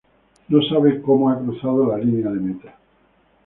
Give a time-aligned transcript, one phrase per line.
[0.47, 2.75] No sabe cómo ha cruzado la línea de meta.